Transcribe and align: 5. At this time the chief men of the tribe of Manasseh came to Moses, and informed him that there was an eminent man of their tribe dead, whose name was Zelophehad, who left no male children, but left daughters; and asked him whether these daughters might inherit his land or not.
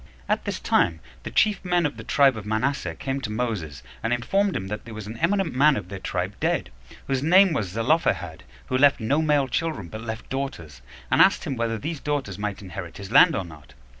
5. 0.25 0.25
At 0.39 0.45
this 0.45 0.59
time 0.59 0.99
the 1.21 1.29
chief 1.29 1.63
men 1.63 1.85
of 1.85 1.95
the 1.95 2.03
tribe 2.03 2.35
of 2.35 2.43
Manasseh 2.43 2.95
came 2.95 3.21
to 3.21 3.29
Moses, 3.29 3.83
and 4.01 4.11
informed 4.11 4.55
him 4.55 4.67
that 4.67 4.83
there 4.85 4.95
was 4.95 5.05
an 5.05 5.17
eminent 5.19 5.53
man 5.53 5.77
of 5.77 5.89
their 5.89 5.99
tribe 5.99 6.33
dead, 6.39 6.71
whose 7.05 7.21
name 7.21 7.53
was 7.53 7.69
Zelophehad, 7.69 8.41
who 8.65 8.79
left 8.79 8.99
no 8.99 9.21
male 9.21 9.47
children, 9.47 9.89
but 9.89 10.01
left 10.01 10.27
daughters; 10.31 10.81
and 11.11 11.21
asked 11.21 11.43
him 11.43 11.55
whether 11.55 11.77
these 11.77 11.99
daughters 11.99 12.39
might 12.39 12.63
inherit 12.63 12.97
his 12.97 13.11
land 13.11 13.35
or 13.35 13.45
not. 13.45 13.75